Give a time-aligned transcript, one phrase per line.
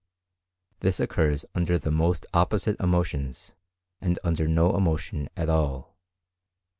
[0.79, 3.53] This occurs under the most opposite emotions,
[4.01, 5.95] and under no emotion at all.